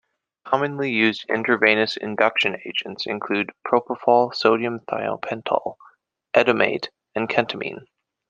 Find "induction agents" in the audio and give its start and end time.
1.95-3.05